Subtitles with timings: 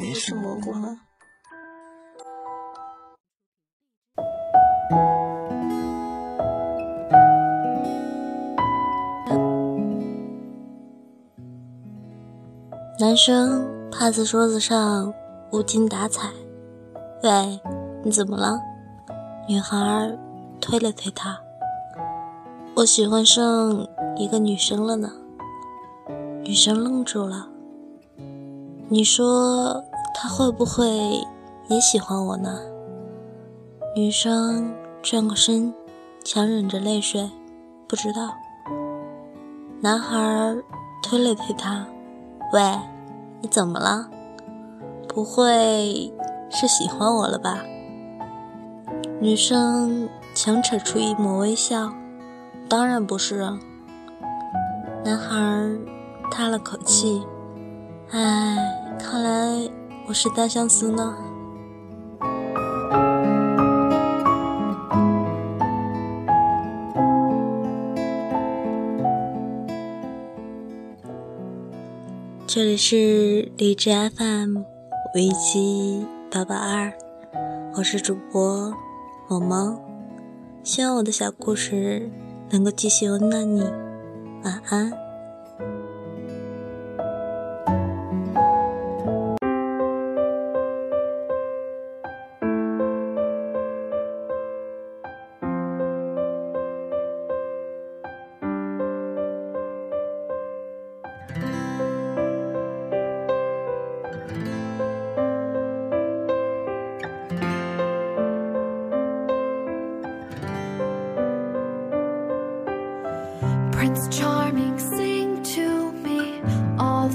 [0.00, 0.96] 你是蘑菇吗？
[13.00, 15.12] 男生趴在桌子上
[15.50, 16.30] 无精打采。
[17.24, 17.60] 喂，
[18.04, 18.56] 你怎么了？
[19.48, 20.16] 女孩
[20.60, 21.36] 推了推他。
[22.76, 23.84] 我喜欢上
[24.16, 25.10] 一个女生了呢。
[26.44, 27.48] 女生愣住了。
[28.90, 30.86] 你说他会不会
[31.68, 32.58] 也喜欢我呢？
[33.94, 35.74] 女生转过身，
[36.24, 37.30] 强忍着泪水，
[37.88, 38.34] 不知道。
[39.80, 40.56] 男孩
[41.02, 41.86] 推了推她，
[42.52, 42.60] 喂，
[43.40, 44.08] 你怎么了？
[45.08, 46.12] 不会
[46.50, 47.58] 是喜欢我了吧？
[49.20, 51.92] 女生强扯出一抹微笑，
[52.68, 53.58] 当然不是啊。
[55.04, 55.36] 男孩
[56.30, 57.22] 叹了口气。
[58.10, 58.67] 唉，
[60.08, 61.14] 我是单相思呢。
[72.46, 74.60] 这里是荔枝 FM
[75.14, 76.90] 五一七八八二，
[77.74, 78.72] 我是主播
[79.28, 79.78] 萌萌，
[80.62, 82.10] 希望我的小故事
[82.48, 83.60] 能够继续温暖你，
[84.42, 85.07] 晚安。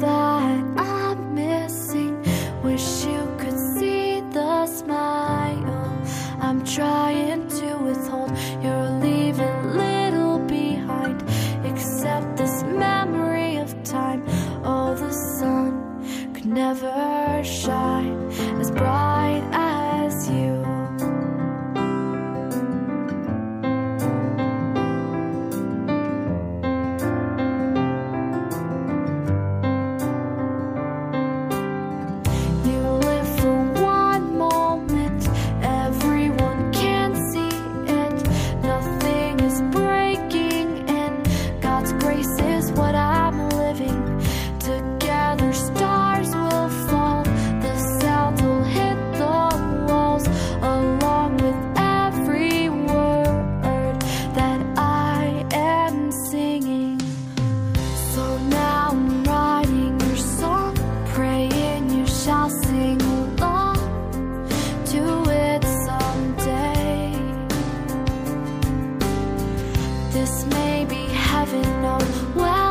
[0.00, 2.22] That I'm missing.
[2.62, 6.02] Wish you could see the smile
[6.40, 7.11] I'm trying
[70.12, 72.61] This may be heaven, oh well.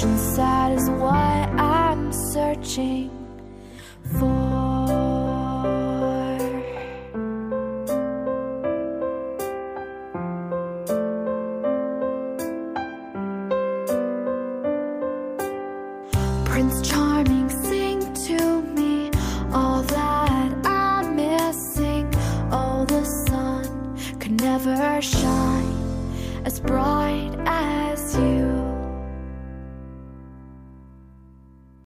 [0.00, 3.19] ocean side is why I'm searching